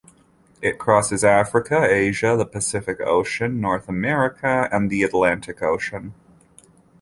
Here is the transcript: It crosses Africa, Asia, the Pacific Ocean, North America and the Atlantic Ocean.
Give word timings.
It 0.63 0.79
crosses 0.79 1.23
Africa, 1.23 1.85
Asia, 1.87 2.35
the 2.35 2.47
Pacific 2.47 2.99
Ocean, 3.01 3.61
North 3.61 3.87
America 3.87 4.67
and 4.71 4.89
the 4.89 5.03
Atlantic 5.03 5.61
Ocean. 5.61 6.15